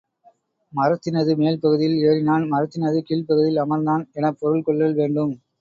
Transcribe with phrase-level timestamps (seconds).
[0.73, 5.33] மரத்தினது மேல்பகுதியில் ஏறினான் மரத்தினது கீழ்ப்பகுதியில் அமர்ந்தான் எனப் பொருள் கொள்ளல் வேண்டும்.